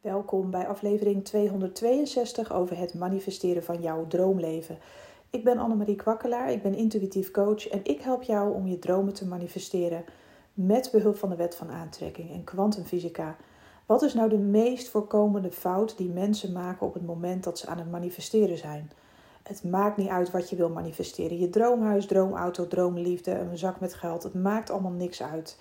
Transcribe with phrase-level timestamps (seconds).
[0.00, 4.78] Welkom bij aflevering 262 over het manifesteren van jouw droomleven.
[5.30, 9.14] Ik ben Annemarie Kwakkelaar, ik ben intuïtief coach en ik help jou om je dromen
[9.14, 10.04] te manifesteren
[10.54, 13.36] met behulp van de wet van aantrekking en kwantumfysica.
[13.86, 17.66] Wat is nou de meest voorkomende fout die mensen maken op het moment dat ze
[17.66, 18.90] aan het manifesteren zijn?
[19.42, 21.38] Het maakt niet uit wat je wil manifesteren.
[21.38, 24.22] Je droomhuis, droomauto, droomliefde, een zak met geld.
[24.22, 25.58] Het maakt allemaal niks uit.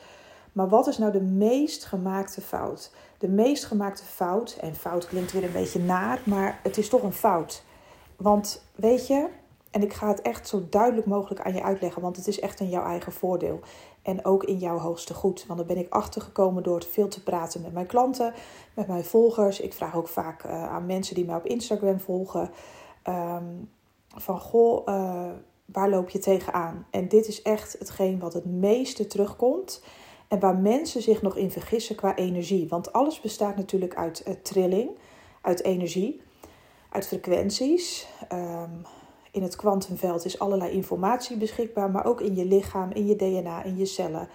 [0.58, 2.92] Maar wat is nou de meest gemaakte fout?
[3.18, 7.04] De meest gemaakte fout, en fout klinkt weer een beetje naar, maar het is toch
[7.04, 7.64] een fout.
[8.16, 9.28] Want weet je,
[9.72, 12.60] en ik ga het echt zo duidelijk mogelijk aan je uitleggen, want het is echt
[12.60, 13.60] in jouw eigen voordeel.
[14.02, 15.46] En ook in jouw hoogste goed.
[15.48, 18.34] Want daar ben ik achtergekomen door veel te praten met mijn klanten,
[18.74, 19.60] met mijn volgers.
[19.60, 22.50] Ik vraag ook vaak uh, aan mensen die mij op Instagram volgen.
[23.10, 23.70] Um,
[24.16, 25.30] van goh, uh,
[25.66, 26.86] waar loop je tegenaan?
[26.90, 29.82] En dit is echt hetgeen wat het meeste terugkomt.
[30.28, 32.68] En waar mensen zich nog in vergissen qua energie.
[32.68, 34.90] Want alles bestaat natuurlijk uit uh, trilling,
[35.42, 36.22] uit energie,
[36.90, 38.08] uit frequenties.
[38.34, 38.86] Um,
[39.32, 43.64] in het kwantumveld is allerlei informatie beschikbaar, maar ook in je lichaam, in je DNA,
[43.64, 44.30] in je cellen.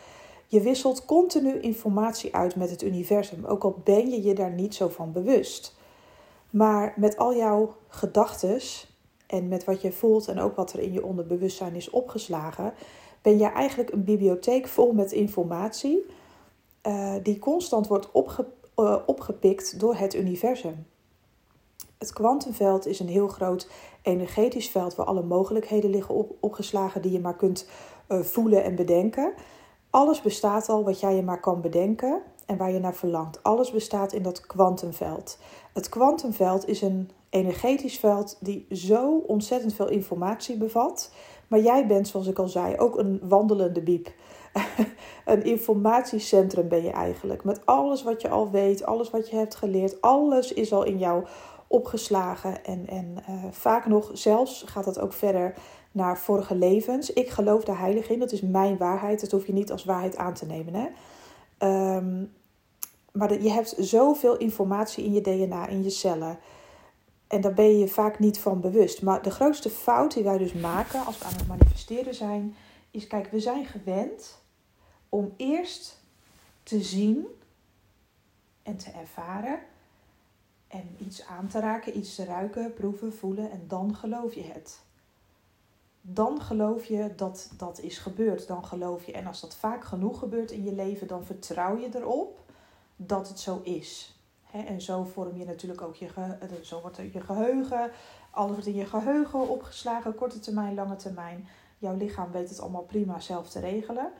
[0.46, 4.74] Je wisselt continu informatie uit met het universum, ook al ben je je daar niet
[4.74, 5.76] zo van bewust.
[6.50, 8.60] Maar met al jouw gedachten
[9.26, 12.72] en met wat je voelt en ook wat er in je onderbewustzijn is opgeslagen,
[13.22, 16.04] ben je eigenlijk een bibliotheek vol met informatie
[16.86, 18.08] uh, die constant wordt
[18.76, 20.86] uh, opgepikt door het universum.
[21.98, 23.70] Het kwantumveld is een heel groot
[24.02, 27.68] energetisch veld waar alle mogelijkheden liggen op, opgeslagen die je maar kunt
[28.08, 29.32] uh, voelen en bedenken.
[29.90, 33.42] Alles bestaat al wat jij je maar kan bedenken en waar je naar verlangt.
[33.42, 35.38] Alles bestaat in dat kwantumveld.
[35.72, 41.10] Het kwantumveld is een energetisch veld die zo ontzettend veel informatie bevat.
[41.52, 44.12] Maar jij bent, zoals ik al zei, ook een wandelende biep.
[45.24, 47.44] een informatiecentrum ben je eigenlijk.
[47.44, 50.98] Met alles wat je al weet, alles wat je hebt geleerd, alles is al in
[50.98, 51.24] jou
[51.66, 52.64] opgeslagen.
[52.64, 55.54] En, en uh, vaak nog, zelfs gaat dat ook verder
[55.90, 57.12] naar vorige levens.
[57.12, 59.20] Ik geloof daar heilig in, dat is mijn waarheid.
[59.20, 60.74] Dat hoef je niet als waarheid aan te nemen.
[60.74, 60.86] Hè?
[61.96, 62.32] Um,
[63.12, 66.38] maar je hebt zoveel informatie in je DNA, in je cellen.
[67.32, 69.02] En daar ben je vaak niet van bewust.
[69.02, 72.54] Maar de grootste fout die wij dus maken als we aan het manifesteren zijn,
[72.90, 74.42] is: kijk, we zijn gewend
[75.08, 76.02] om eerst
[76.62, 77.26] te zien
[78.62, 79.58] en te ervaren.
[80.68, 83.50] En iets aan te raken, iets te ruiken, proeven, voelen.
[83.50, 84.80] En dan geloof je het.
[86.00, 88.46] Dan geloof je dat dat is gebeurd.
[88.46, 89.12] Dan geloof je.
[89.12, 92.40] En als dat vaak genoeg gebeurt in je leven, dan vertrouw je erop
[92.96, 94.11] dat het zo is.
[94.52, 97.90] En zo vorm je natuurlijk ook je, ge zo wordt je geheugen,
[98.30, 101.48] alles wordt in je geheugen opgeslagen, korte termijn, lange termijn.
[101.78, 104.12] Jouw lichaam weet het allemaal prima zelf te regelen.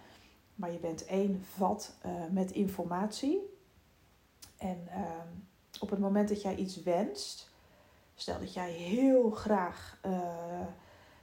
[0.55, 3.41] Maar je bent één vat uh, met informatie.
[4.59, 5.01] En uh,
[5.81, 7.51] op het moment dat jij iets wenst,
[8.15, 10.13] stel dat jij heel graag uh,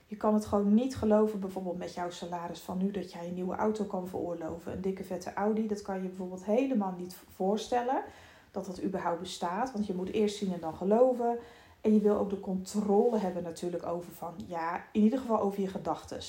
[0.10, 3.34] je kan het gewoon niet geloven, bijvoorbeeld met jouw salaris van nu, dat jij een
[3.34, 4.72] nieuwe auto kan veroorloven.
[4.72, 8.04] Een dikke vette Audi, dat kan je bijvoorbeeld helemaal niet voorstellen
[8.52, 9.72] dat dat überhaupt bestaat.
[9.72, 11.38] Want je moet eerst zien en dan geloven.
[11.82, 15.62] En je wil ook de controle hebben natuurlijk over van, ja, in ieder geval over
[15.62, 16.20] je gedachten.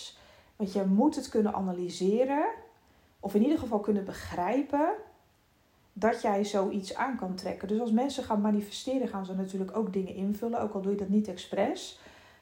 [0.57, 2.45] Want je moet het kunnen analyseren,
[3.21, 4.89] of in ieder geval kunnen begrijpen
[5.93, 7.69] dat jij zoiets aan kan trekken.
[7.69, 10.99] Dus als mensen gaan manifesteren, gaan ze natuurlijk ook dingen invullen, ook al doe je
[10.99, 12.01] dat niet expres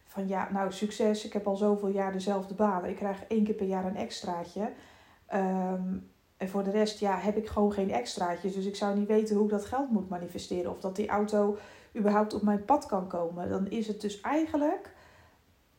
[0.09, 2.85] van ja, nou succes, ik heb al zoveel jaar dezelfde baan.
[2.85, 4.73] Ik krijg één keer per jaar een extraatje.
[5.35, 8.55] Um, en voor de rest ja, heb ik gewoon geen extraatjes.
[8.55, 10.71] Dus ik zou niet weten hoe ik dat geld moet manifesteren.
[10.71, 11.57] Of dat die auto
[11.97, 13.49] überhaupt op mijn pad kan komen.
[13.49, 14.95] Dan is het dus eigenlijk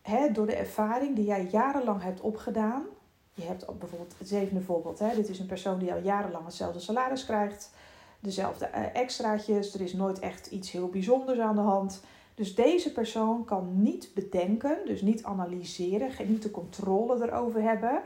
[0.01, 2.83] hè, door de ervaring die jij jarenlang hebt opgedaan.
[3.33, 4.99] Je hebt bijvoorbeeld het zevende voorbeeld.
[4.99, 7.71] Hè, dit is een persoon die al jarenlang hetzelfde salaris krijgt.
[8.19, 9.73] Dezelfde uh, extraatjes.
[9.73, 12.01] Er is nooit echt iets heel bijzonders aan de hand.
[12.35, 18.01] Dus deze persoon kan niet bedenken, dus niet analyseren, niet de controle erover hebben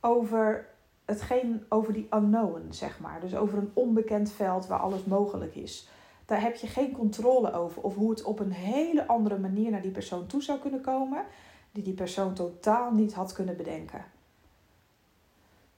[0.00, 0.71] over
[1.12, 3.20] hetgeen, over die unknown, zeg maar.
[3.20, 5.88] Dus over een onbekend veld waar alles mogelijk is.
[6.26, 7.82] Daar heb je geen controle over.
[7.82, 11.24] Of hoe het op een hele andere manier naar die persoon toe zou kunnen komen,
[11.72, 14.04] die die persoon totaal niet had kunnen bedenken.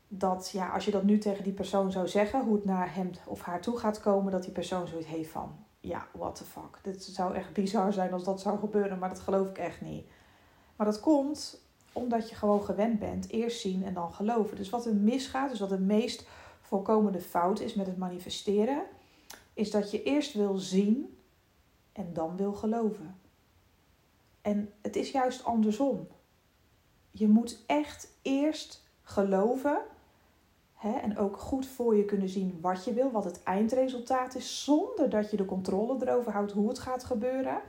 [0.08, 3.10] Dat ja, als je dat nu tegen die persoon zou zeggen, hoe het naar hem
[3.26, 6.78] of haar toe gaat komen, dat die persoon zoiets heeft van: ja, what the fuck.
[6.82, 10.06] Dit zou echt bizar zijn als dat zou gebeuren, maar dat geloof ik echt niet.
[10.76, 11.63] Maar dat komt
[11.94, 14.56] omdat je gewoon gewend bent eerst zien en dan geloven.
[14.56, 16.26] Dus wat er misgaat, dus wat de meest
[16.60, 18.82] voorkomende fout is met het manifesteren,
[19.52, 21.18] is dat je eerst wil zien
[21.92, 23.16] en dan wil geloven.
[24.42, 26.08] En het is juist andersom.
[27.10, 29.78] Je moet echt eerst geloven
[30.84, 30.92] Hè?
[30.92, 35.10] En ook goed voor je kunnen zien wat je wil, wat het eindresultaat is, zonder
[35.10, 37.60] dat je de controle erover houdt hoe het gaat gebeuren.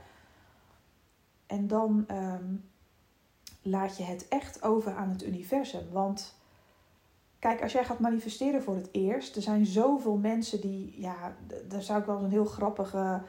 [1.46, 2.54] En dan ehm,
[3.66, 5.82] laat je het echt over aan het universum.
[5.92, 6.34] Want
[7.38, 11.36] kijk, als jij gaat manifesteren voor het eerst, er zijn zoveel mensen die, ja,
[11.68, 13.22] daar zou ik wel eens een heel grappige,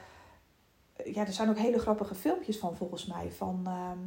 [1.04, 3.30] ja, er zijn ook hele grappige filmpjes van volgens mij.
[3.32, 3.98] Van, ehm,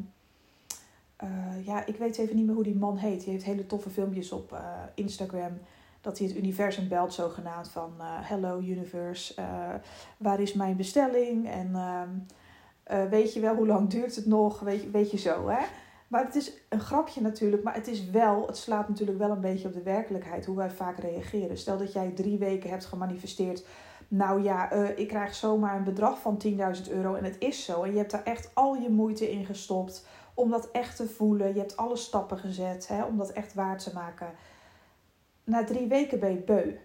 [1.15, 3.23] eh, ja, ik weet even niet meer hoe die man heet.
[3.23, 4.59] Die heeft hele toffe filmpjes op uh,
[4.95, 5.59] Instagram.
[6.01, 9.41] Dat hij het universum belt, zogenaamd van uh, Hello Universe,
[10.17, 11.49] waar is mijn bestelling?
[11.49, 14.59] En ehm, weet je wel, hoe lang duurt het nog?
[14.59, 15.65] Weet, weet je zo, hè?
[16.11, 19.41] Maar het is een grapje natuurlijk, maar het is wel, het slaat natuurlijk wel een
[19.41, 21.57] beetje op de werkelijkheid, hoe wij vaak reageren.
[21.57, 23.65] Stel dat jij drie weken hebt gemanifesteerd,
[24.07, 26.41] nou ja, uh, ik krijg zomaar een bedrag van
[26.85, 27.83] 10.000 euro en het is zo.
[27.83, 31.53] En je hebt daar echt al je moeite in gestopt om dat echt te voelen.
[31.53, 34.27] Je hebt alle stappen gezet hè, om dat echt waar te maken.
[35.43, 36.75] Na drie weken ben je beu.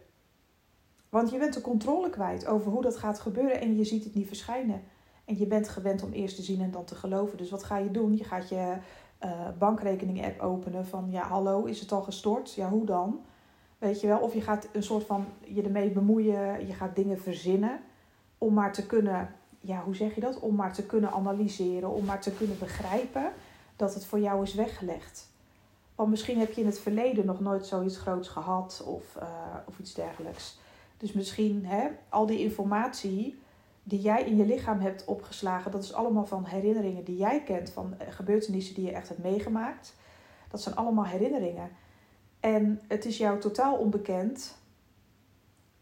[1.08, 4.14] Want je bent de controle kwijt over hoe dat gaat gebeuren en je ziet het
[4.14, 4.82] niet verschijnen.
[5.24, 7.38] En je bent gewend om eerst te zien en dan te geloven.
[7.38, 8.16] Dus wat ga je doen?
[8.16, 8.76] Je gaat je
[9.24, 12.54] uh, bankrekening-app openen van ja, hallo, is het al gestort?
[12.54, 13.20] Ja, hoe dan?
[13.78, 14.18] Weet je wel?
[14.18, 17.80] Of je gaat een soort van je ermee bemoeien, je gaat dingen verzinnen
[18.38, 20.40] om maar te kunnen, ja, hoe zeg je dat?
[20.40, 23.32] Om maar te kunnen analyseren, om maar te kunnen begrijpen
[23.76, 25.30] dat het voor jou is weggelegd.
[25.94, 29.28] Want misschien heb je in het verleden nog nooit zoiets groots gehad of, uh,
[29.66, 30.58] of iets dergelijks.
[30.96, 33.38] Dus misschien hè, al die informatie
[33.88, 37.70] die jij in je lichaam hebt opgeslagen, dat is allemaal van herinneringen die jij kent,
[37.70, 39.94] van eh, gebeurtenissen die je echt hebt meegemaakt.
[40.50, 41.70] Dat zijn allemaal herinneringen.
[42.40, 44.58] En het is jou totaal onbekend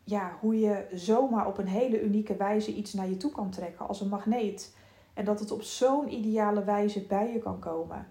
[0.04, 3.88] ja, hoe je zomaar op een hele unieke wijze iets naar je toe kan trekken
[3.88, 4.76] als een magneet.
[5.14, 8.06] En dat het op zo'n ideale wijze bij je kan komen.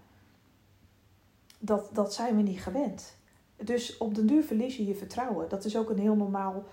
[1.59, 3.17] Dat, dat zijn we niet gewend.
[3.55, 5.49] Dus op den duur verlies je je vertrouwen.
[5.49, 6.63] Dat is ook een heel normaal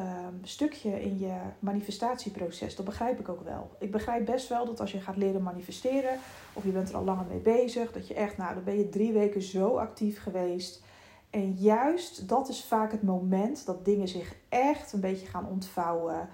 [0.00, 2.76] um, stukje in je manifestatieproces.
[2.76, 3.70] Dat begrijp ik ook wel.
[3.78, 6.18] Ik begrijp best wel dat als je gaat leren manifesteren,
[6.52, 8.88] of je bent er al langer mee bezig, dat je echt, nou, dan ben je
[8.88, 10.82] drie weken zo actief geweest.
[11.30, 16.28] En juist dat is vaak het moment dat dingen zich echt een beetje gaan ontvouwen.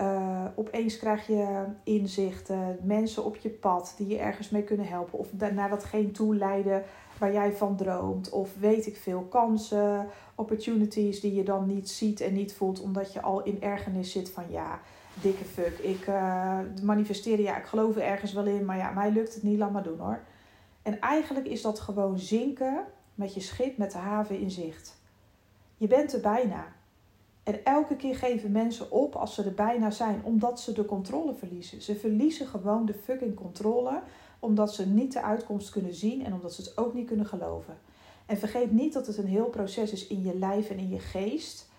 [0.00, 5.18] Uh, opeens krijg je inzichten, mensen op je pad die je ergens mee kunnen helpen.
[5.18, 6.84] Of naar datgene toe leiden
[7.22, 8.30] waar jij van droomt.
[8.30, 12.80] Of weet ik veel, kansen, opportunities die je dan niet ziet en niet voelt.
[12.80, 14.80] Omdat je al in ergernis zit van ja,
[15.20, 15.78] dikke fuck.
[15.78, 18.64] Ik uh, manifesteren, ja, ik geloof er ergens wel in.
[18.64, 20.20] Maar ja, mij lukt het niet, laat maar doen hoor.
[20.82, 22.84] En eigenlijk is dat gewoon zinken
[23.14, 25.00] met je schip met de haven in zicht.
[25.76, 26.66] Je bent er bijna.
[27.42, 31.34] En elke keer geven mensen op als ze er bijna zijn, omdat ze de controle
[31.34, 31.82] verliezen.
[31.82, 34.00] Ze verliezen gewoon de fucking controle,
[34.42, 37.78] omdat ze niet de uitkomst kunnen zien en omdat ze het ook niet kunnen geloven.
[38.26, 40.98] En vergeet niet dat het een heel proces is in je lijf en in je
[40.98, 41.70] geest.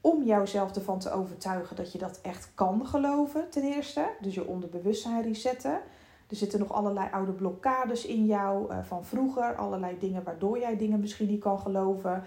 [0.00, 4.08] Om jouzelf ervan te overtuigen dat je dat echt kan geloven, ten eerste.
[4.20, 5.80] Dus je onderbewustzijn resetten.
[6.28, 9.54] Er zitten nog allerlei oude blokkades in jou uh, van vroeger.
[9.54, 12.22] Allerlei dingen waardoor jij dingen misschien niet kan geloven.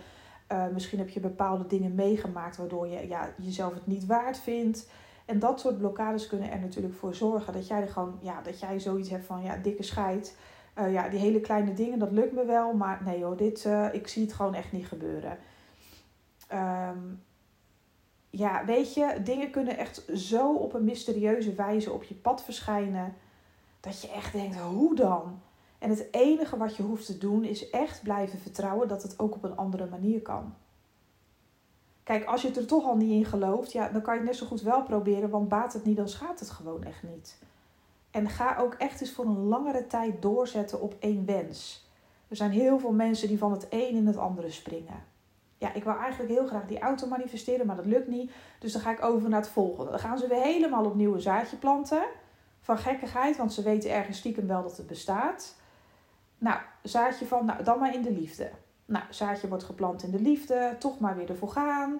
[0.51, 4.87] Uh, misschien heb je bepaalde dingen meegemaakt waardoor je ja, jezelf het niet waard vindt.
[5.31, 8.59] En dat soort blokkades kunnen er natuurlijk voor zorgen dat jij er gewoon, ja, dat
[8.59, 10.37] jij zoiets hebt van ja, dikke scheid.
[10.77, 13.93] Uh, ja, die hele kleine dingen, dat lukt me wel, maar nee hoor, dit, uh,
[13.93, 15.37] ik zie het gewoon echt niet gebeuren.
[16.53, 17.23] Um,
[18.29, 23.13] ja, weet je, dingen kunnen echt zo op een mysterieuze wijze op je pad verschijnen.
[23.79, 25.41] Dat je echt denkt, hoe dan?
[25.79, 29.35] En het enige wat je hoeft te doen is echt blijven vertrouwen dat het ook
[29.35, 30.53] op een andere manier kan.
[32.03, 34.37] Kijk, als je er toch al niet in gelooft, ja, dan kan je het net
[34.39, 37.37] zo goed wel proberen, want baat het niet, dan schaadt het gewoon echt niet.
[38.11, 41.89] En ga ook echt eens voor een langere tijd doorzetten op één wens.
[42.27, 45.03] Er zijn heel veel mensen die van het een in het andere springen.
[45.57, 48.31] Ja, ik wou eigenlijk heel graag die auto manifesteren, maar dat lukt niet.
[48.59, 49.91] Dus dan ga ik over naar het volgende.
[49.91, 52.03] Dan gaan ze weer helemaal opnieuw een zaadje planten.
[52.61, 55.55] Van gekkigheid, want ze weten ergens stiekem wel dat het bestaat.
[56.37, 58.49] Nou, zaadje van, nou dan maar in de liefde.
[58.91, 61.99] Nou, zaadje wordt geplant in de liefde, toch maar weer ervoor gaan.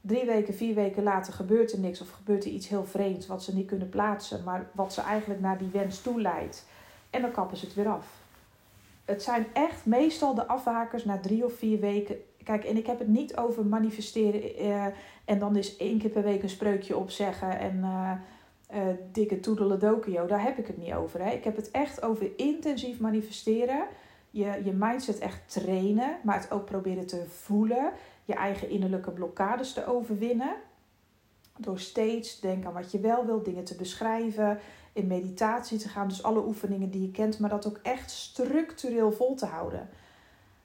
[0.00, 3.42] Drie weken, vier weken later gebeurt er niks of gebeurt er iets heel vreemds wat
[3.42, 6.66] ze niet kunnen plaatsen, maar wat ze eigenlijk naar die wens toe leidt.
[7.10, 8.06] En dan kappen ze het weer af.
[9.04, 12.16] Het zijn echt meestal de afhakers na drie of vier weken.
[12.44, 14.86] Kijk, en ik heb het niet over manifesteren eh,
[15.24, 18.12] en dan is één keer per week een spreukje opzeggen en uh,
[18.74, 20.26] uh, dikke toedeledokio.
[20.26, 21.24] Daar heb ik het niet over.
[21.24, 21.30] Hè.
[21.30, 23.86] Ik heb het echt over intensief manifesteren
[24.32, 27.92] je, je mindset echt trainen, maar het ook proberen te voelen.
[28.24, 30.54] Je eigen innerlijke blokkades te overwinnen.
[31.58, 34.58] Door steeds te denken aan wat je wel wilt, dingen te beschrijven,
[34.92, 36.08] in meditatie te gaan.
[36.08, 39.88] Dus alle oefeningen die je kent, maar dat ook echt structureel vol te houden.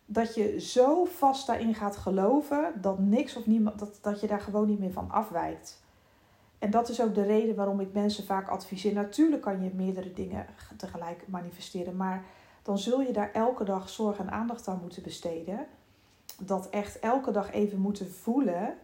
[0.09, 4.41] dat je zo vast daarin gaat geloven dat niks of niemand, dat, dat je daar
[4.41, 5.81] gewoon niet meer van afwijkt.
[6.59, 8.93] En dat is ook de reden waarom ik mensen vaak adviseer.
[8.93, 10.45] Natuurlijk kan je meerdere dingen
[10.77, 12.23] tegelijk manifesteren, maar
[12.67, 15.67] dan zul je daar elke dag zorg en aandacht aan moeten besteden.
[16.39, 18.77] Dat echt elke dag even moeten voelen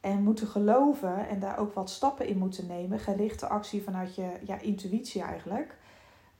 [0.00, 2.98] en moeten geloven en daar ook wat stappen in moeten nemen.
[2.98, 5.76] Gerichte actie vanuit je ja, intuïtie eigenlijk.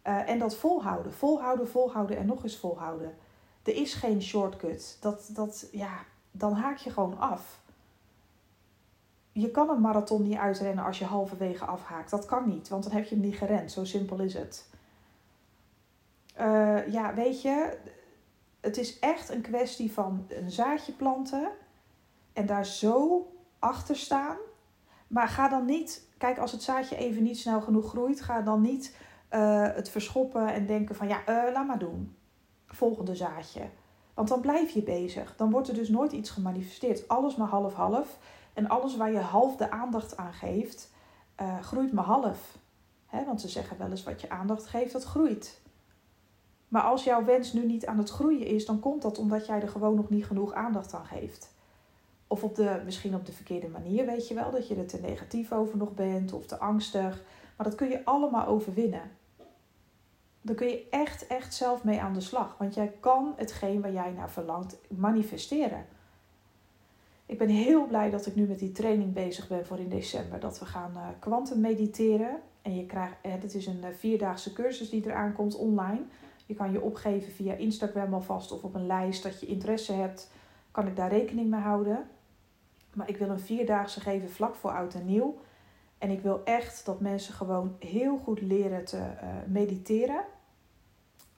[0.07, 3.14] Uh, en dat volhouden, volhouden, volhouden en nog eens volhouden.
[3.62, 4.97] Er is geen shortcut.
[5.00, 5.99] Dat, dat, ja,
[6.31, 7.61] dan haak je gewoon af.
[9.33, 12.11] Je kan een marathon niet uitrennen als je halverwege afhaakt.
[12.11, 13.73] Dat kan niet, want dan heb je hem niet gerend.
[13.73, 14.71] Zo simpel is het.
[16.41, 17.79] Uh, ja, weet je,
[18.61, 21.51] het is echt een kwestie van een zaadje planten
[22.33, 23.27] en daar zo
[23.59, 24.37] achter staan.
[25.07, 28.61] Maar ga dan niet, kijk, als het zaadje even niet snel genoeg groeit, ga dan
[28.61, 28.97] niet
[29.31, 32.17] uh, het verschoppen en denken van ja, uh, laat maar doen.
[32.67, 33.62] Volgende zaadje.
[34.15, 35.37] Want dan blijf je bezig.
[35.37, 37.09] Dan wordt er dus nooit iets gemanifesteerd.
[37.09, 38.19] Alles maar half-half.
[38.53, 40.91] En alles waar je half de aandacht aan geeft,
[41.61, 42.59] groeit maar half.
[43.07, 45.61] He, want ze zeggen wel eens wat je aandacht geeft, dat groeit.
[46.73, 49.61] Maar als jouw wens nu niet aan het groeien is, dan komt dat omdat jij
[49.61, 51.55] er gewoon nog niet genoeg aandacht aan geeft.
[52.26, 55.00] Of op de, misschien op de verkeerde manier, weet je wel, dat je er te
[55.00, 57.23] negatief over nog bent of te angstig.
[57.57, 59.11] Maar dat kun je allemaal overwinnen.
[60.43, 62.57] Dan kun je echt, echt zelf mee aan de slag.
[62.59, 65.87] Want jij kan hetgeen waar jij naar verlangt manifesteren.
[67.26, 70.41] Ik ben heel blij dat ik nu met die training bezig ben voor in december.
[70.41, 72.41] Dat we gaan kwantum uh, mediteren.
[72.62, 76.02] En je krijgt, het is een vierdaagse cursus die eraan komt online.
[76.46, 80.30] Je kan je opgeven via Instagram alvast of op een lijst dat je interesse hebt.
[80.70, 82.08] Kan ik daar rekening mee houden.
[82.94, 85.38] Maar ik wil een vierdaagse geven vlak voor oud en nieuw.
[85.99, 90.25] En ik wil echt dat mensen gewoon heel goed leren te uh, mediteren.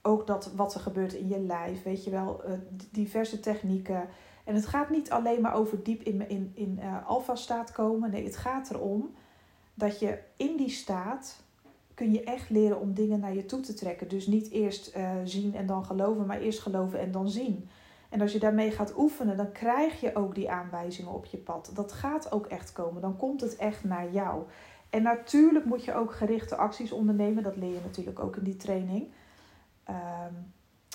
[0.02, 2.52] Ook dat wat er gebeurt in je lijf, weet je wel, uh,
[2.90, 4.08] diverse technieken.
[4.44, 8.10] En het gaat niet alleen maar over diep in, in, in uh, alfa-staat komen.
[8.10, 9.14] Nee, het gaat erom
[9.74, 11.43] dat je in die staat
[11.94, 14.08] kun je echt leren om dingen naar je toe te trekken.
[14.08, 17.68] Dus niet eerst uh, zien en dan geloven, maar eerst geloven en dan zien.
[18.08, 21.70] En als je daarmee gaat oefenen, dan krijg je ook die aanwijzingen op je pad.
[21.74, 23.02] Dat gaat ook echt komen.
[23.02, 24.42] Dan komt het echt naar jou.
[24.90, 27.42] En natuurlijk moet je ook gerichte acties ondernemen.
[27.42, 29.08] Dat leer je natuurlijk ook in die training.
[29.88, 30.52] Um,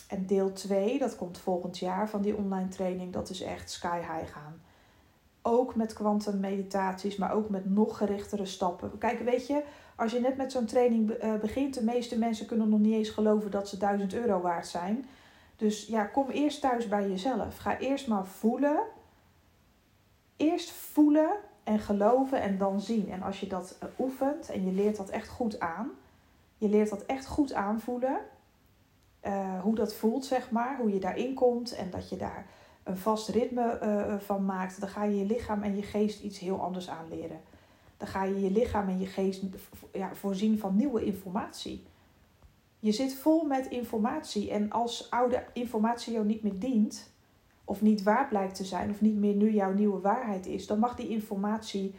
[0.09, 3.97] en deel 2, dat komt volgend jaar van die online training, dat is echt sky
[3.97, 4.61] high gaan.
[5.41, 8.97] Ook met kwantum meditaties, maar ook met nog gerichtere stappen.
[8.97, 9.63] Kijk, weet je,
[9.99, 13.09] als je net met zo'n training eh, begint, de meeste mensen kunnen nog niet eens
[13.09, 15.05] geloven dat ze 1000 euro waard zijn.
[15.55, 17.57] Dus ja, kom eerst thuis bij jezelf.
[17.57, 18.79] Ga eerst maar voelen.
[20.37, 21.29] Eerst voelen
[21.63, 23.11] en geloven en dan zien.
[23.11, 25.89] En als je dat eh, oefent en je leert dat echt goed aan,
[26.57, 28.17] je leert dat echt goed aanvoelen,
[29.25, 32.45] uh, hoe dat voelt, zeg maar, hoe je daarin komt en dat je daar
[32.83, 36.61] een vast ritme van maakt, dan ga je je lichaam en je geest iets heel
[36.61, 37.41] anders aanleren.
[37.99, 39.43] Dan ga je je lichaam en je geest
[39.93, 41.83] ja, voorzien van nieuwe informatie.
[42.79, 47.11] Je zit vol met informatie en als oude informatie jou niet meer dient,
[47.65, 50.79] of niet waar blijkt te zijn, of niet meer nu jouw nieuwe waarheid is, dan
[50.79, 51.95] mag die informatie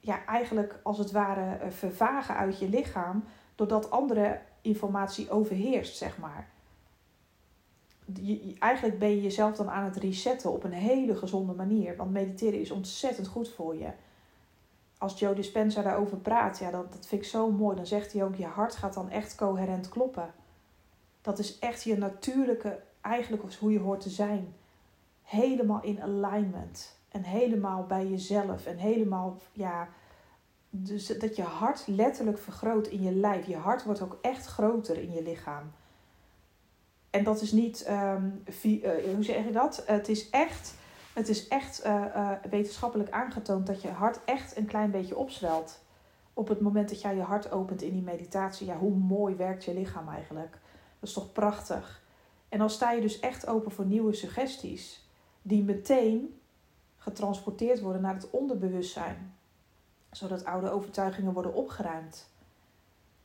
[0.00, 6.18] ja, eigenlijk als het ware eh, vervagen uit je lichaam, doordat andere informatie overheerst, zeg
[6.18, 6.48] maar.
[8.22, 11.96] Je, eigenlijk ben je jezelf dan aan het resetten op een hele gezonde manier.
[11.96, 13.90] Want mediteren is ontzettend goed voor je
[15.04, 17.76] als Joe Dispenza daarover praat, ja, dat, dat vind ik zo mooi.
[17.76, 20.34] Dan zegt hij ook, je hart gaat dan echt coherent kloppen.
[21.20, 24.54] Dat is echt je natuurlijke, eigenlijk hoe je hoort te zijn.
[25.22, 26.98] Helemaal in alignment.
[27.08, 28.66] En helemaal bij jezelf.
[28.66, 29.88] En helemaal, ja,
[30.70, 33.46] dus dat je hart letterlijk vergroot in je lijf.
[33.46, 35.72] Je hart wordt ook echt groter in je lichaam.
[37.10, 38.42] En dat is niet, um,
[39.14, 39.82] hoe zeg je dat?
[39.86, 40.74] Het is echt
[41.14, 45.82] het is echt uh, uh, wetenschappelijk aangetoond dat je hart echt een klein beetje opzwelt.
[46.32, 48.66] Op het moment dat jij je hart opent in die meditatie.
[48.66, 50.50] Ja, hoe mooi werkt je lichaam eigenlijk?
[51.00, 52.02] Dat is toch prachtig?
[52.48, 55.08] En dan sta je dus echt open voor nieuwe suggesties.
[55.42, 56.40] Die meteen
[56.96, 59.34] getransporteerd worden naar het onderbewustzijn.
[60.10, 62.28] Zodat oude overtuigingen worden opgeruimd.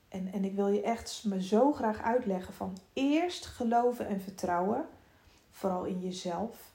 [0.09, 4.85] En, en ik wil je echt me zo graag uitleggen van eerst geloven en vertrouwen.
[5.51, 6.68] Vooral in jezelf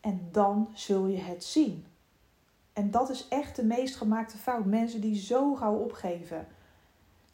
[0.00, 1.84] en dan zul je het zien.
[2.72, 4.64] En dat is echt de meest gemaakte fout.
[4.64, 6.46] Mensen die zo gauw opgeven.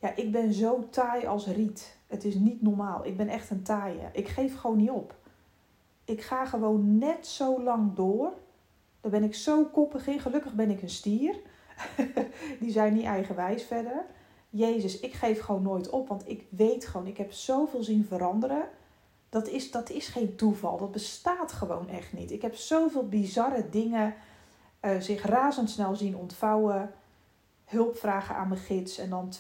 [0.01, 1.97] Ja, ik ben zo taai als riet.
[2.07, 3.07] Het is niet normaal.
[3.07, 4.09] Ik ben echt een taaie.
[4.13, 5.15] Ik geef gewoon niet op.
[6.05, 8.33] Ik ga gewoon net zo lang door.
[9.01, 10.21] Daar ben ik zo koppig in.
[10.21, 11.37] Gelukkig ben ik een stier.
[12.61, 14.05] die zijn niet eigenwijs verder.
[14.51, 16.09] Jezus, ik geef gewoon nooit op.
[16.09, 18.69] Want ik weet gewoon, ik heb zoveel zien veranderen
[19.37, 20.79] Dat is, dat is geen toeval.
[20.79, 22.31] Dat bestaat gewoon echt niet.
[22.31, 24.15] Ik heb zoveel bizarre dingen
[24.83, 26.91] uh, zich razendsnel zien ontvouwen.
[27.65, 28.99] Hulp vragen aan mijn gids.
[28.99, 29.33] En dan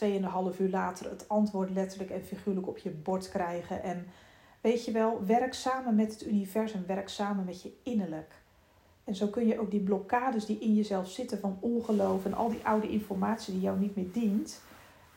[0.54, 3.82] 2,5 uur later het antwoord letterlijk en figuurlijk op je bord krijgen.
[3.82, 4.06] En
[4.60, 6.86] weet je wel, werk samen met het universum.
[6.86, 8.34] Werk samen met je innerlijk.
[9.04, 12.48] En zo kun je ook die blokkades die in jezelf zitten van ongeloof en al
[12.48, 14.62] die oude informatie die jou niet meer dient,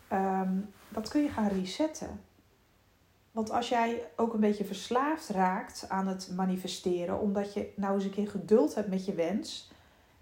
[0.08, 0.54] ehm,
[0.90, 2.28] dat kun je gaan resetten.
[3.40, 8.04] Want als jij ook een beetje verslaafd raakt aan het manifesteren, omdat je nou eens
[8.04, 9.72] een keer geduld hebt met je wens,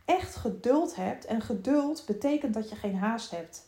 [0.06, 3.66] echt geduld hebt, en geduld betekent dat je geen haast hebt.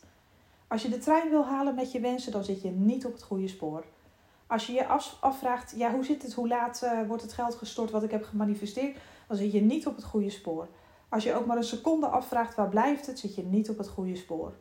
[0.68, 3.22] Als je de trein wil halen met je wensen, dan zit je niet op het
[3.22, 3.84] goede spoor.
[4.46, 4.86] Als je je
[5.20, 8.24] afvraagt, ja, hoe zit het, hoe laat uh, wordt het geld gestort wat ik heb
[8.24, 10.68] gemanifesteerd, dan zit je niet op het goede spoor.
[11.08, 13.88] Als je ook maar een seconde afvraagt, waar blijft het, zit je niet op het
[13.88, 14.52] goede spoor.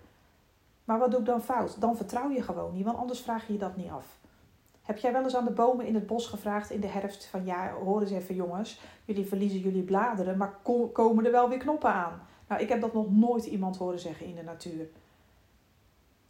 [0.84, 1.82] Maar wat doe ik dan fout?
[1.82, 4.19] Dan vertrouw je gewoon niet, want anders vraag je je dat niet af.
[4.90, 7.46] Heb jij wel eens aan de bomen in het bos gevraagd in de herfst van
[7.46, 10.58] ja, hoor eens even jongens, jullie verliezen jullie bladeren, maar
[10.94, 12.22] komen er wel weer knoppen aan?
[12.48, 14.88] Nou, ik heb dat nog nooit iemand horen zeggen in de natuur.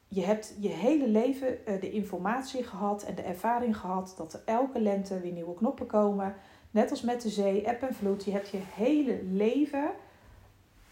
[0.08, 4.42] Je hebt je hele leven eh, de informatie gehad en de ervaring gehad dat er
[4.46, 6.36] elke lente weer nieuwe knoppen komen.
[6.72, 8.24] Net als met de zee, eb en vloed.
[8.24, 9.92] Je hebt je hele leven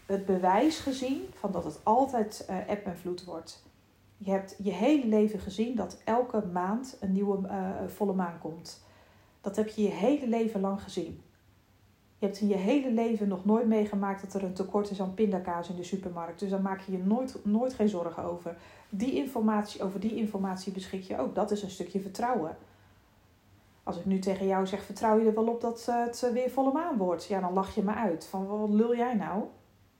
[0.06, 3.66] het bewijs gezien van dat het altijd eb en vloed wordt.
[4.18, 8.84] Je hebt je hele leven gezien dat elke maand een nieuwe uh, volle maan komt.
[9.40, 11.22] Dat heb je je hele leven lang gezien.
[12.18, 15.14] Je hebt in je hele leven nog nooit meegemaakt dat er een tekort is aan
[15.14, 16.40] pindakaas in de supermarkt.
[16.40, 18.56] Dus daar maak je je nooit, nooit geen zorgen over.
[18.88, 21.34] Die informatie, over die informatie beschik je ook.
[21.34, 22.56] Dat is een stukje vertrouwen.
[23.82, 26.72] Als ik nu tegen jou zeg, vertrouw je er wel op dat het weer volle
[26.72, 27.24] maan wordt?
[27.24, 28.26] Ja, dan lach je me uit.
[28.26, 29.44] Van, wat lul jij nou?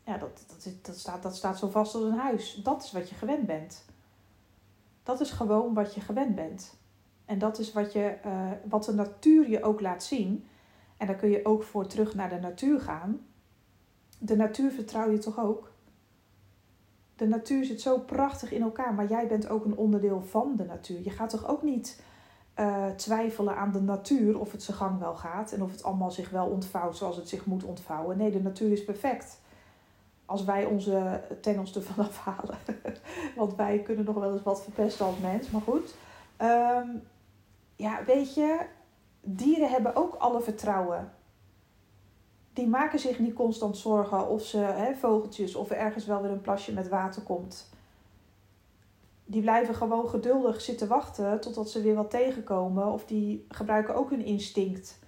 [0.05, 2.61] Ja, dat, dat, dat, staat, dat staat zo vast als een huis.
[2.65, 3.85] Dat is wat je gewend bent.
[5.09, 6.79] Dat is gewoon wat je gewend bent.
[7.25, 10.47] En dat is wat, je, uh, wat de natuur je ook laat zien.
[10.97, 13.27] En daar kun je ook voor terug naar de natuur gaan.
[14.19, 15.73] De natuur vertrouw je toch ook?
[17.17, 20.65] De natuur zit zo prachtig in elkaar, maar jij bent ook een onderdeel van de
[20.65, 21.01] natuur.
[21.03, 22.03] Je gaat toch ook niet
[22.59, 26.11] uh, twijfelen aan de natuur of het zijn gang wel gaat en of het allemaal
[26.11, 28.17] zich wel ontvouwt zoals het zich moet ontvouwen.
[28.17, 29.41] Nee, de natuur is perfect.
[30.29, 32.59] Als wij onze tengels ervan afhalen.
[33.37, 35.95] Want wij kunnen nog wel eens wat verpesten als mens, maar goed.
[36.43, 37.03] Um,
[37.77, 38.61] ja, weet je,
[39.21, 41.13] dieren hebben ook alle vertrouwen.
[42.53, 46.31] Die maken zich niet constant zorgen of ze, hè, vogeltjes, of er ergens wel weer
[46.31, 47.69] een plasje met water komt
[49.31, 52.93] die blijven gewoon geduldig zitten wachten totdat ze weer wat tegenkomen.
[52.93, 54.99] Of die gebruiken ook hun instinct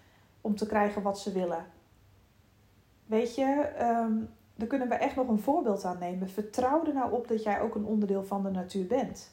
[0.40, 1.66] om te krijgen wat ze willen.
[3.06, 4.28] Weet je, um,
[4.60, 6.28] daar kunnen we echt nog een voorbeeld aan nemen.
[6.28, 9.30] Vertrouw er nou op dat jij ook een onderdeel van de natuur bent.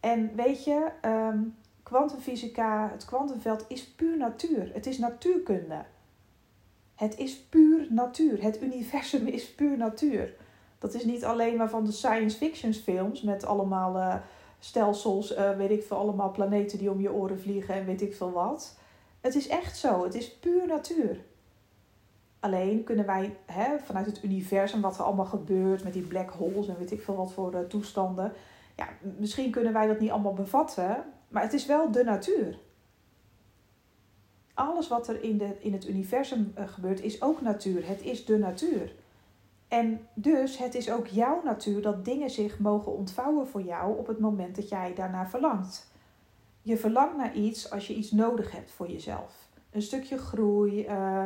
[0.00, 4.70] En weet je, um, kwantumfysica, het kwantumveld is puur natuur.
[4.74, 5.84] Het is natuurkunde.
[6.94, 8.42] Het is puur natuur.
[8.42, 10.34] Het universum is puur natuur.
[10.78, 14.14] Dat is niet alleen maar van de science fiction films met allemaal uh,
[14.58, 18.14] stelsels, uh, weet ik veel, allemaal planeten die om je oren vliegen en weet ik
[18.14, 18.78] veel wat.
[19.20, 20.04] Het is echt zo.
[20.04, 21.24] Het is puur natuur.
[22.42, 26.68] Alleen kunnen wij hè, vanuit het universum, wat er allemaal gebeurt met die black holes
[26.68, 28.32] en weet ik veel wat voor uh, toestanden.
[28.76, 32.58] Ja, misschien kunnen wij dat niet allemaal bevatten, maar het is wel de natuur.
[34.54, 37.88] Alles wat er in, de, in het universum gebeurt is ook natuur.
[37.88, 38.94] Het is de natuur.
[39.68, 44.06] En dus het is ook jouw natuur dat dingen zich mogen ontvouwen voor jou op
[44.06, 45.90] het moment dat jij daarnaar verlangt.
[46.62, 49.48] Je verlangt naar iets als je iets nodig hebt voor jezelf.
[49.70, 51.22] Een stukje groei, uh,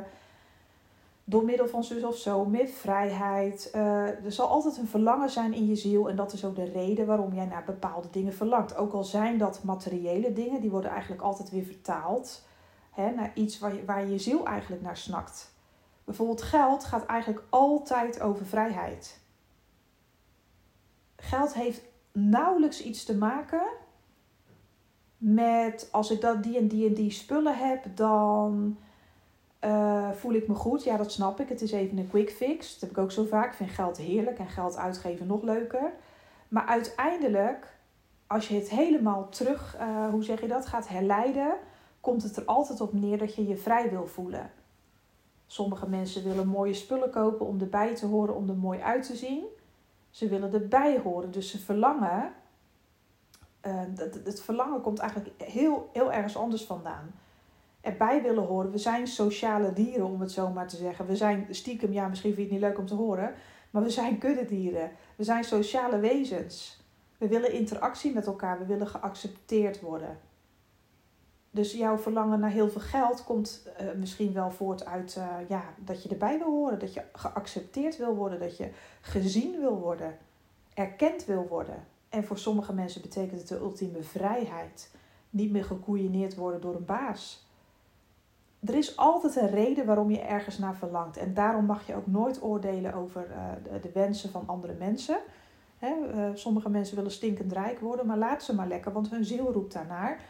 [1.28, 3.70] door middel van zus of zo, meer vrijheid.
[3.74, 6.64] Uh, er zal altijd een verlangen zijn in je ziel en dat is ook de
[6.64, 8.76] reden waarom jij naar bepaalde dingen verlangt.
[8.76, 12.46] Ook al zijn dat materiële dingen, die worden eigenlijk altijd weer vertaald
[12.90, 15.54] hè, naar iets waar je, waar je ziel eigenlijk naar snakt.
[16.04, 19.20] Bijvoorbeeld geld gaat eigenlijk altijd over vrijheid.
[21.16, 23.66] Geld heeft nauwelijks iets te maken
[25.16, 28.78] met als ik dat die en die en die spullen heb, dan
[29.64, 30.84] uh, voel ik me goed.
[30.84, 31.48] Ja, dat snap ik.
[31.48, 32.72] Het is even een quick fix.
[32.72, 33.50] Dat heb ik ook zo vaak.
[33.50, 35.92] Ik vind geld heerlijk en geld uitgeven nog leuker.
[36.48, 37.76] Maar uiteindelijk,
[38.26, 41.54] als je het helemaal terug, uh, hoe zeg je dat, gaat herleiden,
[42.00, 44.50] komt het er altijd op neer dat je je vrij wil voelen.
[45.46, 49.16] Sommige mensen willen mooie spullen kopen om erbij te horen, om er mooi uit te
[49.16, 49.44] zien.
[50.10, 52.32] Ze willen erbij horen, dus ze verlangen.
[53.66, 53.80] Uh,
[54.24, 57.14] het verlangen komt eigenlijk heel, heel ergens anders vandaan.
[57.86, 58.70] Erbij willen horen.
[58.70, 61.06] We zijn sociale dieren, om het zo maar te zeggen.
[61.06, 63.34] We zijn stiekem, ja, misschien vind je het niet leuk om te horen,
[63.70, 64.90] maar we zijn kuddedieren.
[65.16, 66.84] We zijn sociale wezens.
[67.18, 68.58] We willen interactie met elkaar.
[68.58, 70.18] We willen geaccepteerd worden.
[71.50, 75.64] Dus jouw verlangen naar heel veel geld komt uh, misschien wel voort uit uh, ja,
[75.78, 78.70] dat je erbij wil horen, dat je geaccepteerd wil worden, dat je
[79.00, 80.18] gezien wil worden,
[80.74, 81.86] erkend wil worden.
[82.08, 84.90] En voor sommige mensen betekent het de ultieme vrijheid.
[85.30, 87.45] Niet meer gekoeieneerd worden door een baas.
[88.60, 91.16] Er is altijd een reden waarom je ergens naar verlangt.
[91.16, 95.18] En daarom mag je ook nooit oordelen over uh, de, wensen van andere mensen.
[95.78, 95.92] Hè,
[96.34, 99.72] sommige mensen willen stinkend rijk worden, maar laat ze maar lekker, want hun ziel roept
[99.72, 100.20] daarnaar.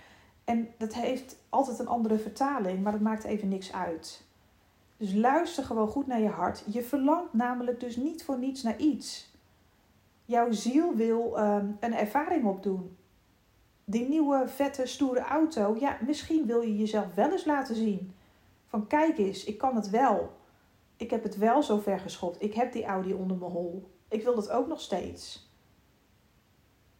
[0.44, 4.24] En dat heeft altijd een andere vertaling, maar dat maakt even niks uit.
[4.96, 6.64] Dus luister gewoon goed naar je hart.
[6.70, 9.34] Je verlangt namelijk dus niet voor niets naar iets.
[10.24, 12.96] Jouw ziel wil um, een ervaring opdoen.
[13.84, 18.12] Die nieuwe, vette, stoere auto, ja, misschien wil je jezelf wel eens laten zien.
[18.66, 20.36] Van kijk eens, ik kan het wel.
[20.96, 22.42] Ik heb het wel zo ver geschopt.
[22.42, 23.90] Ik heb die Audi onder mijn hol.
[24.08, 25.46] Ik wil dat ook nog steeds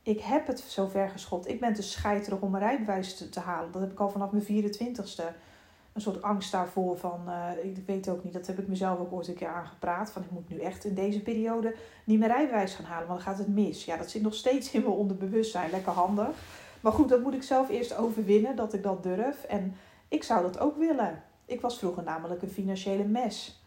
[0.06, 1.48] ik heb het zo ver geschopt.
[1.48, 3.72] Ik ben te scheiterig om een rijbewijs te, te, halen.
[3.72, 5.24] Dat heb ik al vanaf mijn 24ste.
[5.92, 9.12] Een soort angst daarvoor van, uh, ik weet ook niet, dat heb ik mezelf ook
[9.12, 10.10] ooit een keer aangepraat.
[10.10, 11.74] Van ik moet nu echt in deze periode
[12.04, 13.84] niet meer rijbewijs gaan halen, want dan gaat het mis.
[13.84, 15.70] Ja, dat zit nog steeds in mijn onderbewustzijn.
[15.70, 16.36] Lekker handig.
[16.80, 19.44] Maar goed, dat moet ik zelf eerst overwinnen, dat ik dat durf.
[19.44, 19.76] En
[20.08, 21.22] ik zou dat ook willen.
[21.46, 23.60] Ik was vroeger namelijk een financiële mes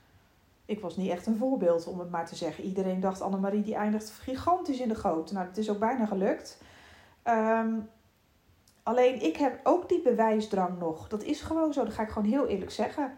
[0.69, 2.63] ik was niet echt een voorbeeld, om het maar te zeggen.
[2.63, 5.31] Iedereen dacht, Annemarie die eindigt gigantisch in de goot.
[5.31, 6.61] Nou, dat is ook bijna gelukt.
[7.23, 7.73] Ehm,
[8.83, 11.07] alleen, ik heb ook die bewijsdrang nog.
[11.07, 13.13] Dat is gewoon zo, dat ga ik gewoon heel eerlijk zeggen.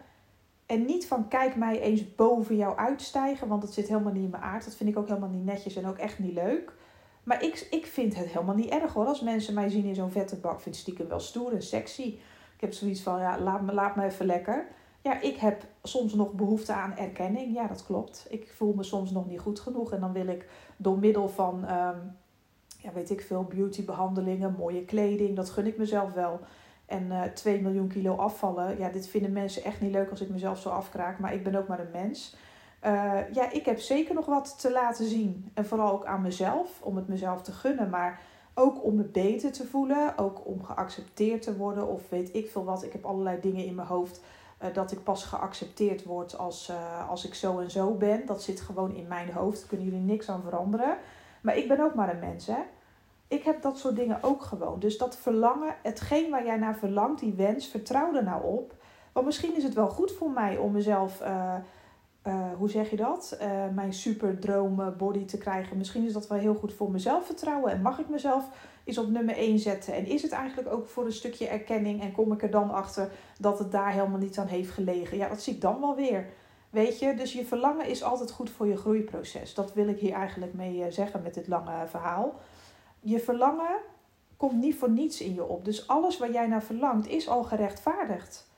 [0.66, 4.30] En niet van, kijk mij eens boven jou uitstijgen, want dat zit helemaal niet in
[4.30, 4.64] mijn aard.
[4.64, 6.72] Dat vind ik ook helemaal niet netjes en ook echt niet leuk.
[7.22, 9.06] Maar ik, ik vind het helemaal niet erg hoor.
[9.06, 12.18] Als mensen mij zien in zo'n vette bak, vind ik stiekem wel stoer en sexy.
[12.62, 14.66] Ik heb zoiets van, ja, laat me, laat me even lekker.
[15.00, 17.54] Ja, ik heb soms nog behoefte aan erkenning.
[17.54, 18.26] Ja, dat klopt.
[18.28, 19.92] Ik voel me soms nog niet goed genoeg.
[19.92, 22.16] En dan wil ik door middel van, um,
[22.78, 26.40] ja, weet ik veel, beautybehandelingen, mooie kleding, dat gun ik mezelf wel.
[26.86, 30.20] En uh, eh, 2 miljoen kilo afvallen, ja, dit vinden mensen echt niet leuk als
[30.20, 31.18] ik mezelf zo afkraak.
[31.18, 32.36] Maar ik ben ook maar een mens.
[32.84, 35.50] Uh, ja, ik heb zeker nog wat te laten zien.
[35.54, 37.90] En vooral ook aan mezelf, om het mezelf te gunnen.
[37.90, 38.20] Maar
[38.54, 42.64] ook om me beter te voelen, ook om geaccepteerd te worden of weet ik veel
[42.64, 42.82] wat.
[42.82, 44.20] Ik heb allerlei dingen in mijn hoofd
[44.58, 48.26] eh, dat ik pas geaccepteerd word als, uh, als ik zo en zo ben.
[48.26, 49.58] Dat zit gewoon in mijn hoofd.
[49.58, 50.96] Daar kunnen jullie niks aan veranderen.
[51.40, 52.58] Maar ik ben ook maar een mens, hè.
[53.28, 54.78] Ik heb dat soort dingen ook gewoon.
[54.78, 58.74] Dus dat verlangen, hetgeen waar jij naar verlangt, die wens, vertrouw er nou op.
[59.12, 61.54] Want misschien is het wel goed voor mij om mezelf, uh,
[62.56, 63.38] hoe zeg je dat?
[63.74, 65.76] mijn super droom body te krijgen.
[65.76, 67.72] Misschien is dat wel heel goed voor mezelf vertrouwen.
[67.72, 68.48] En mag ik mezelf
[68.84, 69.94] is op nummer 1 zetten.
[69.94, 73.10] En is het eigenlijk ook voor een stukje erkenning en kom ik er dan achter
[73.38, 75.16] dat het daar helemaal niet aan heeft gelegen?
[75.16, 76.26] Ja, dat zie ik dan wel weer.
[76.70, 79.54] Weet je, dus je verlangen is altijd goed voor je groeiproces.
[79.54, 82.34] Dat wil ik hier eigenlijk mee eh, zeggen met dit lange verhaal.
[83.00, 83.76] Je verlangen
[84.36, 85.64] komt niet voor niets in je op.
[85.64, 88.50] Dus alles waar jij naar verlangt is al gerechtvaardigd.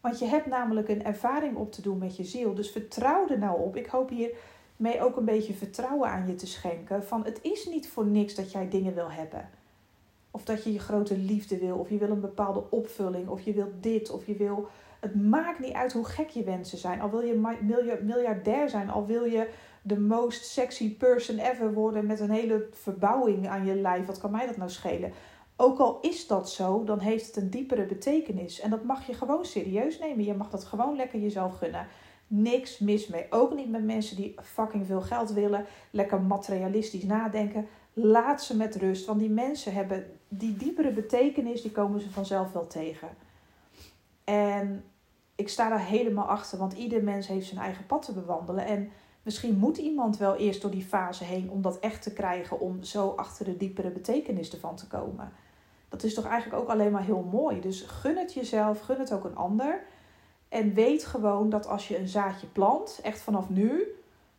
[0.00, 2.54] Want je hebt namelijk een ervaring op te doen met je ziel.
[2.54, 3.76] Dus vertrouw er nou op.
[3.76, 7.04] Ik hoop hiermee ook een beetje vertrouwen aan je te schenken.
[7.04, 9.48] Van het is niet voor niks dat jij dingen wil hebben.
[10.30, 13.52] Of dat je je grote liefde wil, of je wil een bepaalde opvulling, of je
[13.52, 14.68] wilt dit, of je wil.
[15.00, 17.00] Het maakt niet uit hoe gek je wensen zijn.
[17.00, 19.48] Al wil je miljardair zijn, al wil je
[19.82, 24.06] de most sexy person ever worden met een hele verbouwing aan je lijf.
[24.06, 25.12] Wat kan mij dat nou schelen?
[25.62, 28.60] Ook al is dat zo, dan heeft het een diepere betekenis.
[28.60, 30.24] En dat mag je gewoon serieus nemen.
[30.24, 31.86] Je mag dat gewoon lekker jezelf gunnen.
[32.26, 33.26] Niks mis mee.
[33.30, 35.66] Ook niet met mensen die fucking veel geld willen.
[35.90, 37.66] Lekker materialistisch nadenken.
[37.92, 39.06] Laat ze met rust.
[39.06, 43.08] Want die mensen hebben die diepere betekenis, die komen ze vanzelf wel tegen.
[44.24, 44.84] En
[45.34, 48.66] ik sta daar helemaal achter, want ieder mens heeft zijn eigen pad te bewandelen.
[48.66, 48.90] En
[49.22, 52.82] misschien moet iemand wel eerst door die fase heen om dat echt te krijgen, om
[52.82, 55.32] zo achter de diepere betekenis ervan te komen.
[55.90, 57.60] Dat is toch eigenlijk ook alleen maar heel mooi.
[57.60, 59.82] Dus gun het jezelf, gun het ook een ander.
[60.48, 63.84] En weet gewoon dat als je een zaadje plant, echt vanaf nu,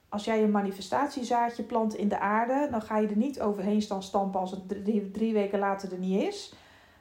[0.10, 4.04] als jij een manifestatiezaadje plant in de aarde, dan ga je er niet overheen staan
[4.04, 6.54] stampen als het drie, weken later er niet is.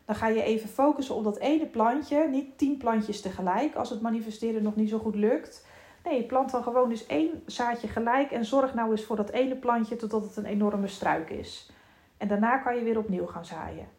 [0.04, 4.00] Dan ga je even focussen op dat ene plantje, niet tien plantjes tegelijk als het
[4.00, 5.66] manifesteren nog niet zo goed lukt.
[6.04, 9.56] Nee, plant dan gewoon eens één zaadje gelijk en zorg nou eens voor dat ene
[9.56, 11.70] plantje totdat het een enorme struik is.
[12.16, 13.98] En daarna kan je weer opnieuw gaan zaaien.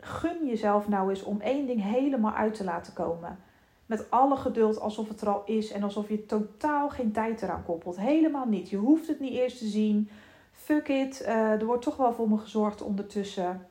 [0.00, 3.38] Gun jezelf nou eens om één ding helemaal uit te laten komen.
[3.86, 7.64] Met alle geduld alsof het er al is en alsof je totaal geen tijd eraan
[7.64, 7.96] koppelt.
[7.96, 8.70] Helemaal niet.
[8.70, 10.08] Je hoeft het niet eerst te zien.
[10.52, 11.22] Fuck it.
[11.22, 13.66] Uh, er wordt toch wel voor me gezorgd ondertussen.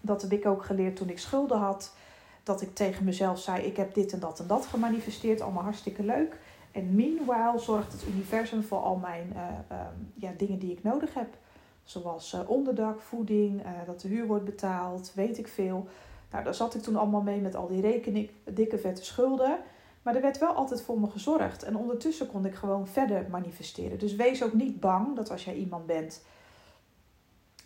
[0.00, 1.94] Dat heb ik ook geleerd toen ik schulden had.
[2.42, 5.40] Dat ik tegen mezelf zei: Ik heb dit en dat en dat gemanifesteerd.
[5.40, 6.38] Allemaal hartstikke leuk.
[6.72, 9.76] En meanwhile zorgt het universum voor al mijn uh,
[10.14, 11.36] ja, dingen die ik nodig heb.
[11.84, 15.86] Zoals uh, onderdak, voeding, dat de huur wordt betaald, weet ik veel.
[16.30, 19.58] Nou, daar zat ik toen allemaal mee met al die rekening, dikke vette schulden.
[20.02, 21.62] Maar er werd wel altijd voor me gezorgd.
[21.62, 23.98] En ondertussen kon ik gewoon verder manifesteren.
[23.98, 26.22] Dus wees ook niet bang dat als jij iemand bent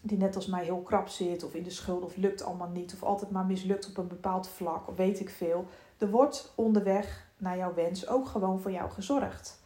[0.01, 2.95] die net als mij heel krap zit, of in de schuld, of lukt allemaal niet,
[2.95, 5.67] of altijd maar mislukt op een bepaald vlak, of weet ik veel.
[5.99, 9.61] Er wordt onderweg naar jouw wens ook gewoon voor jou gezorgd.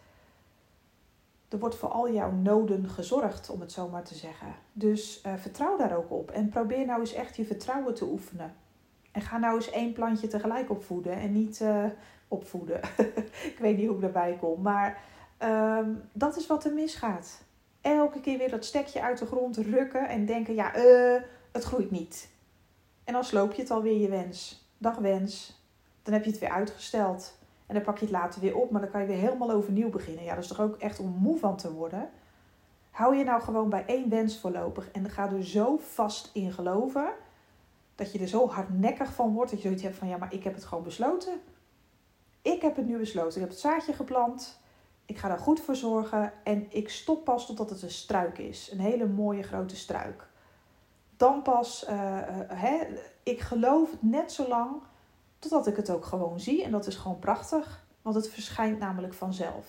[1.50, 4.54] Er wordt voor al jouw noden gezorgd, om het zo maar te zeggen.
[4.72, 6.30] Dus uh, vertrouw daar ook op.
[6.30, 8.54] En probeer nou eens echt je vertrouwen te oefenen.
[9.12, 11.84] En ga nou eens één plantje tegelijk opvoeden en niet uh,
[12.28, 12.80] opvoeden.
[13.52, 14.62] ik weet niet hoe ik erbij kom.
[14.62, 15.02] Maar
[15.42, 17.42] uh, dat is wat er misgaat.
[17.80, 21.90] Elke keer weer dat stekje uit de grond rukken en denken: ja, uh, het groeit
[21.90, 22.28] niet.
[23.04, 24.68] En dan sloop je het alweer je wens.
[24.78, 25.62] Dag wens.
[26.02, 27.38] Dan heb je het weer uitgesteld.
[27.70, 29.90] En dan pak je het later weer op, maar dan kan je weer helemaal overnieuw
[29.90, 30.24] beginnen.
[30.24, 32.10] Ja, dat is toch ook echt om moe van te worden.
[32.90, 37.12] Hou je nou gewoon bij één wens voorlopig en ga er zo vast in geloven
[37.94, 40.44] dat je er zo hardnekkig van wordt dat je zoiets hebt van ja, maar ik
[40.44, 41.40] heb het gewoon besloten.
[42.42, 43.34] Ik heb het nu besloten.
[43.34, 44.60] Ik heb het zaadje geplant.
[45.04, 48.70] Ik ga daar goed voor zorgen en ik stop pas totdat het een struik is.
[48.72, 50.28] Een hele mooie grote struik.
[51.16, 52.78] Dan pas, uh, hè,
[53.22, 54.70] ik geloof het net zo lang
[55.40, 56.64] Totdat ik het ook gewoon zie.
[56.64, 57.84] En dat is gewoon prachtig.
[58.02, 59.66] Want het verschijnt namelijk vanzelf.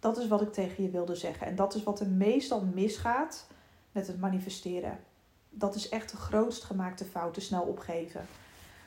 [0.00, 1.46] Dat is wat ik tegen je wilde zeggen.
[1.46, 3.46] En dat is wat er meestal misgaat
[3.92, 4.98] met het manifesteren.
[5.50, 8.26] Dat is echt de grootst gemaakte fout, te snel opgeven.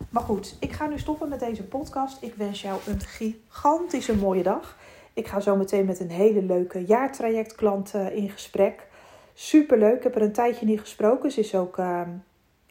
[0.10, 2.18] Maar goed, ik ga nu stoppen met deze podcast.
[2.22, 4.78] Ik wens jou een gigantische mooie dag.
[5.14, 8.88] Ik ga zo meteen met een hele leuke jaartrajectklant uh, in gesprek.
[9.34, 9.98] Super leuk.
[9.98, 11.32] Ik heb er een tijdje niet gesproken.
[11.32, 12.02] Ze is ook uh,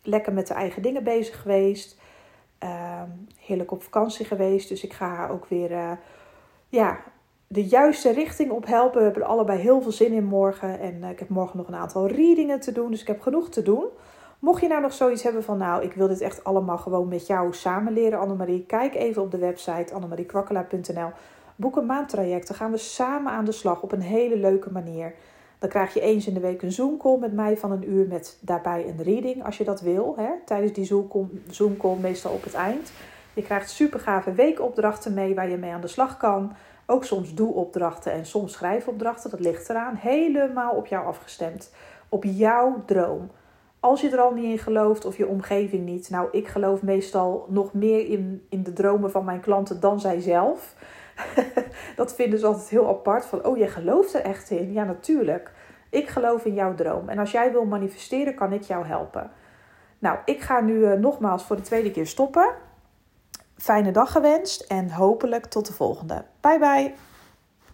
[0.02, 1.96] lekker met de eigen dingen bezig geweest.
[2.62, 4.68] Ehm, heerlijk op vakantie geweest.
[4.68, 5.90] Dus ik ga haar ook weer uh,
[6.68, 7.00] ja,
[7.46, 8.98] de juiste richting op helpen.
[8.98, 10.80] We hebben er allebei heel veel zin in morgen.
[10.80, 12.90] En uh, ik heb morgen nog een aantal readingen te doen.
[12.90, 13.84] Dus ik heb genoeg te doen.
[14.38, 17.26] Mocht je nou nog zoiets hebben van, nou, ik wil dit echt allemaal gewoon met
[17.26, 21.10] jou samen leren, Annemarie, kijk even op de website annemariekwakkelaar.nl.
[21.56, 22.48] Boek een maandtraject.
[22.48, 25.14] Dan gaan we samen aan de slag op een hele leuke manier.
[25.62, 28.38] Dan krijg je eens in de week een Zoom-call met mij van een uur met
[28.40, 30.14] daarbij een reading als je dat wil.
[30.16, 30.84] Hè, tijdens die
[31.50, 32.92] Zoom-call, meestal op het eind.
[33.34, 36.52] Je krijgt super gave weekopdrachten mee waar je mee aan de slag kan.
[36.86, 39.30] Ook soms doe-opdrachten en soms schrijfopdrachten.
[39.30, 39.94] Dat ligt eraan.
[39.94, 41.72] Helemaal op jou afgestemd.
[42.08, 43.30] Op jouw droom.
[43.80, 46.10] Als je er al niet in gelooft of je omgeving niet.
[46.10, 50.20] Nou, ik geloof meestal nog meer in, in de dromen van mijn klanten dan zij
[50.20, 50.74] zelf.
[51.96, 53.24] dat vinden ze altijd heel apart.
[53.24, 54.72] Van, oh, jij gelooft er echt in?
[54.72, 55.52] Ja, natuurlijk.
[55.90, 57.08] Ik geloof in jouw droom.
[57.08, 59.30] En als jij wil manifesteren, kan ik jou helpen.
[59.98, 62.54] Nou, ik ga nu uh, nogmaals voor de tweede keer stoppen.
[63.56, 66.24] Fijne dag gewenst en hopelijk tot de volgende.
[66.40, 67.11] Bye bye.